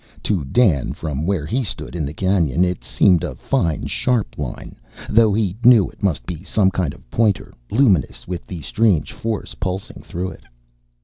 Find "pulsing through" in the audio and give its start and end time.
9.53-10.31